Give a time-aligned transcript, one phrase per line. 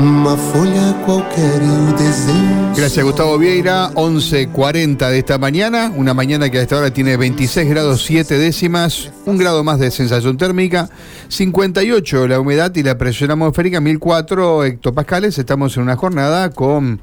[0.00, 2.72] uma folha qualquer e o desenho.
[2.76, 8.04] Gracias Gustavo Vieira, 11.40 de esta mañana, una mañana que hasta ahora tiene 26 grados
[8.04, 10.88] 7 décimas, un grado más de sensación térmica,
[11.28, 17.00] 58 la humedad y la presión atmosférica 1004 hectopascales, estamos en una jornada con,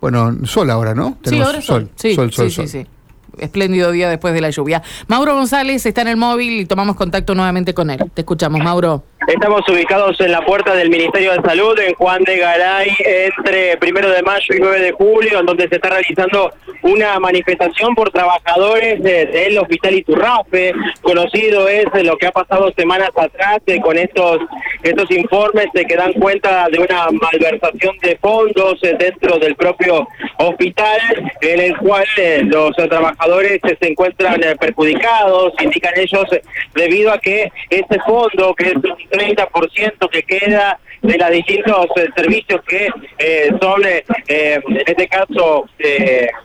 [0.00, 1.18] bueno, sol ahora, ¿no?
[1.24, 1.90] Sí, ahora sol.
[1.96, 2.86] Sí, sol, sol, sí, sí, sí
[3.38, 4.82] espléndido día después de la lluvia.
[5.08, 7.98] Mauro González está en el móvil y tomamos contacto nuevamente con él.
[8.14, 9.04] Te escuchamos, Mauro.
[9.26, 14.08] Estamos ubicados en la puerta del Ministerio de Salud, en Juan de Garay, entre primero
[14.08, 19.02] de mayo y 9 de julio, en donde se está realizando una manifestación por trabajadores
[19.02, 20.72] del Hospital Iturrafe.
[21.02, 24.38] Conocido es lo que ha pasado semanas atrás eh, con estos,
[24.84, 30.06] estos informes que dan cuenta de una malversación de fondos eh, dentro del propio
[30.38, 31.00] hospital,
[31.40, 36.26] en el cual eh, los trabajadores se encuentran perjudicados, indican ellos,
[36.76, 38.74] debido a que ese fondo, que es
[39.16, 42.88] 30% que queda de los distintos servicios que
[43.60, 45.68] son, en este caso,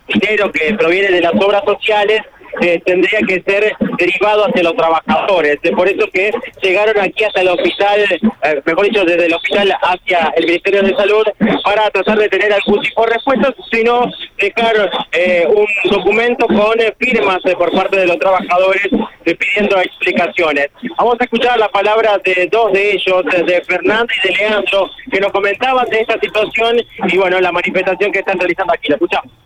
[0.08, 2.22] dinero que proviene de las obras sociales,
[2.60, 5.58] eh, tendría que ser derivado hacia los trabajadores.
[5.76, 10.34] Por eso que llegaron aquí hasta el hospital, eh, mejor dicho, desde el hospital hacia
[10.36, 11.24] el Ministerio de Salud
[11.64, 17.40] para tratar de tener algún tipo de respuesta, sino dejar eh, un documento con firmas
[17.58, 18.90] por parte de los trabajadores
[19.24, 20.70] pidiendo explicaciones.
[20.98, 25.20] Vamos a escuchar la palabra de dos de ellos, de Fernando y de Leandro, que
[25.20, 26.78] nos comentaban de esta situación
[27.08, 28.90] y bueno, la manifestación que están realizando aquí.
[28.90, 29.41] La escuchamos.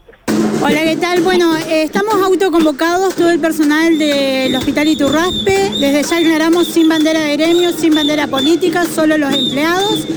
[0.61, 1.21] Hola, ¿qué tal?
[1.21, 5.71] Bueno, eh, estamos autoconvocados todo el personal del Hospital Iturraspe.
[5.79, 10.07] Desde ya aclaramos sin bandera de gremio, sin bandera política, solo los empleados,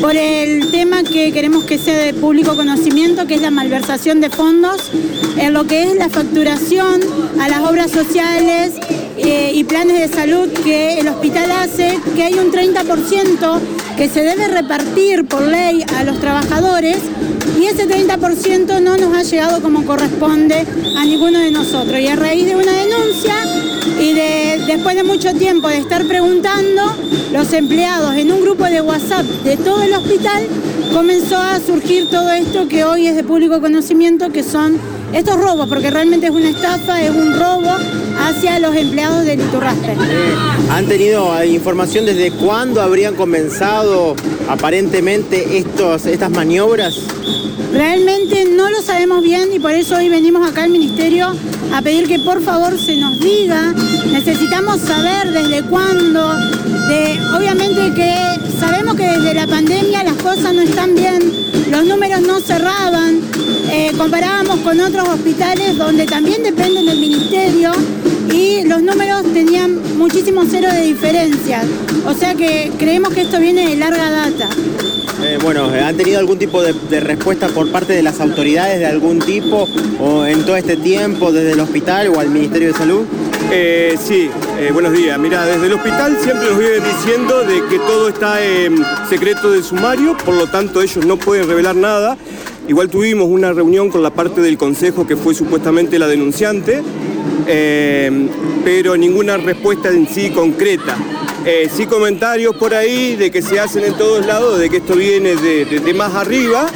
[0.00, 4.30] por el tema que queremos que sea de público conocimiento, que es la malversación de
[4.30, 4.90] fondos
[5.36, 7.00] en lo que es la facturación
[7.40, 8.74] a las obras sociales
[9.18, 13.60] eh, y planes de salud que el hospital hace, que hay un 30%
[13.96, 16.98] que se debe repartir por ley a los trabajadores
[17.60, 20.64] y ese 30% no nos ha llegado como corresponde
[20.96, 21.98] a ninguno de nosotros.
[21.98, 23.34] Y a raíz de una denuncia
[24.00, 26.82] y de, después de mucho tiempo de estar preguntando,
[27.32, 30.46] los empleados en un grupo de WhatsApp de todo el hospital
[30.92, 34.78] comenzó a surgir todo esto que hoy es de público conocimiento, que son
[35.12, 37.70] estos robos, porque realmente es una estafa, es un robo
[38.20, 39.96] hacia los empleados del Iturraspe.
[40.70, 44.14] ¿Han tenido información desde cuándo habrían comenzado
[44.48, 46.98] aparentemente estos, estas maniobras?
[47.72, 51.34] Realmente no lo sabemos bien y por eso hoy venimos acá al Ministerio
[51.74, 53.74] a pedir que por favor se nos diga.
[54.10, 56.34] Necesitamos saber desde cuándo.
[56.88, 58.14] De, obviamente que
[58.58, 61.32] sabemos que desde la pandemia las cosas no están bien,
[61.70, 63.20] los números no cerraban.
[63.78, 67.70] Eh, comparábamos con otros hospitales donde también dependen del ministerio
[68.34, 71.62] y los números tenían muchísimo cero de diferencia.
[72.04, 74.48] O sea que creemos que esto viene de larga data.
[75.22, 79.20] Eh, bueno, ¿han tenido algún tipo de, respuesta por parte de las autoridades de algún
[79.20, 79.68] tipo
[80.00, 83.06] o en todo este tiempo desde el hospital o al Ministerio de Salud?
[83.52, 84.28] Eh, sí,
[84.58, 85.16] eh, buenos días.
[85.20, 89.62] Mira, desde el hospital siempre nos vienen diciendo de que todo está en secreto de
[89.62, 92.16] sumario, por lo tanto ellos no pueden revelar nada.
[92.68, 96.82] Igual tuvimos una reunión con la parte del consejo que fue supuestamente la denunciante,
[98.62, 100.96] pero ninguna respuesta en sí concreta.
[101.50, 104.94] Eh, sí comentarios por ahí de que se hacen en todos lados, de que esto
[104.94, 106.66] viene de, más arriba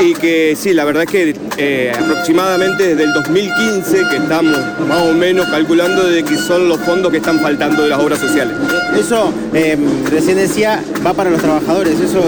[0.00, 4.56] y que sí, la verdad es que eh, aproximadamente desde el 2015 que estamos
[4.88, 8.18] más o menos calculando de que son los fondos que están faltando de las obras
[8.18, 8.56] sociales.
[8.98, 9.76] Eso, eh,
[10.10, 12.22] recién decía, va para los trabajadores, ¿eso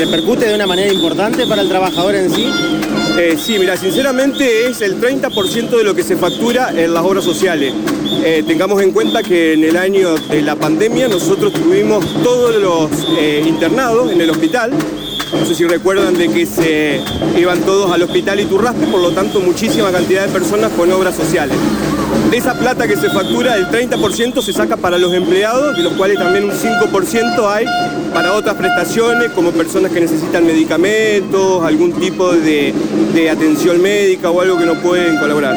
[0.00, 2.52] repercute de una manera importante para el trabajador en sí?
[3.22, 7.22] Eh, sí, mira, sinceramente es el 30% de lo que se factura en las obras
[7.22, 7.74] sociales.
[8.24, 12.90] Eh, tengamos en cuenta que en el año de la pandemia nosotros tuvimos todos los
[13.18, 14.72] eh, internados en el hospital.
[15.32, 17.00] No sé si recuerdan de que se
[17.38, 21.56] iban todos al hospital Iturraspe, por lo tanto muchísima cantidad de personas con obras sociales.
[22.30, 25.94] De esa plata que se factura, el 30% se saca para los empleados, de los
[25.94, 27.64] cuales también un 5% hay
[28.12, 32.74] para otras prestaciones, como personas que necesitan medicamentos, algún tipo de,
[33.30, 35.54] atención médica o algo que no pueden colaborar.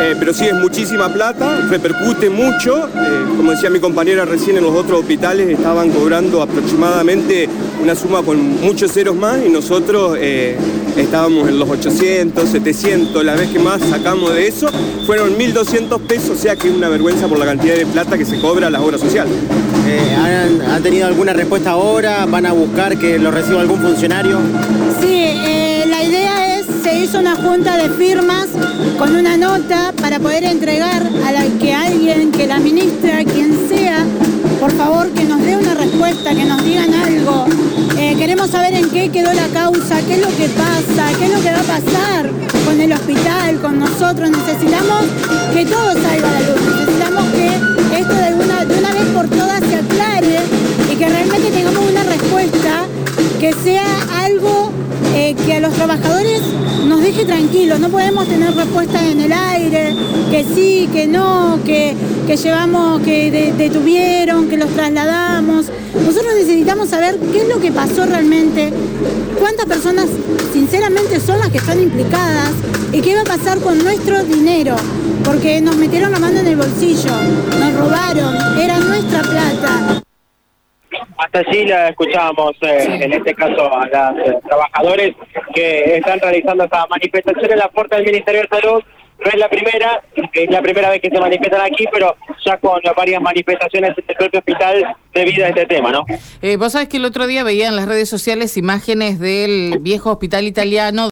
[0.00, 2.86] Eh, pero sí es muchísima plata, repercute mucho.
[2.88, 7.48] Eh, como decía mi compañera recién, en los otros hospitales estaban cobrando aproximadamente
[7.82, 10.56] una suma con muchos ceros más y nosotros eh,
[10.96, 13.24] estábamos en los 800, 700.
[13.24, 14.68] La vez que más sacamos de eso
[15.06, 18.24] fueron 1.200 pesos, o sea que es una vergüenza por la cantidad de plata que
[18.24, 19.32] se cobra a las obras sociales.
[20.70, 22.26] ¿han, tenido alguna respuesta ahora?
[22.26, 24.38] ¿Van a buscar que lo reciba algún funcionario?
[25.00, 25.32] Sí,
[25.86, 28.48] la idea es, se hizo una junta de firmas
[28.98, 34.04] con una nota para poder entregar a la que alguien, que la ministra, quien sea,
[34.60, 36.58] por favor, que nos dé una respuesta, que nos.
[36.62, 36.77] Eh, queremos
[38.48, 41.52] saber en qué quedó la causa, qué es lo que pasa, qué es lo que
[41.52, 42.30] va a pasar
[42.64, 44.30] con el hospital, con nosotros.
[44.30, 45.04] Necesitamos
[45.52, 46.60] que todo salga la luz.
[46.80, 47.46] Necesitamos que
[48.00, 50.40] esto de una, de una vez por todas se aclare
[50.90, 52.86] y que realmente tengamos una respuesta
[53.38, 53.86] que sea
[54.24, 54.70] algo
[55.14, 56.42] eh, que a los trabajadores
[56.86, 57.78] nos deje tranquilos.
[57.80, 59.94] No podemos tener respuestas en el aire,
[60.30, 61.94] que sí, que no, que,
[62.26, 65.66] que llevamos, que detuvieron, que los trasladamos.
[65.94, 66.17] Nosotros
[66.48, 68.70] necesitamos saber qué es lo que pasó realmente,
[69.38, 70.06] cuántas personas
[70.52, 72.52] sinceramente son las que están implicadas
[72.90, 74.74] y qué va a pasar con nuestro dinero,
[75.24, 77.12] porque nos metieron la mano en el bolsillo,
[77.60, 80.02] nos robaron, era nuestra plata.
[81.18, 85.16] Hasta allí la escuchábamos, eh, en este caso, a los eh, trabajadores
[85.54, 88.82] que están realizando esta manifestación en la puerta del Ministerio de Salud.
[89.24, 92.80] No es la primera, es la primera vez que se manifiestan aquí, pero ya con
[92.96, 96.04] varias manifestaciones en el propio hospital debido a este tema, ¿no?
[96.42, 100.12] Eh, vos sabés que el otro día veía en las redes sociales imágenes del viejo
[100.12, 101.06] hospital italiano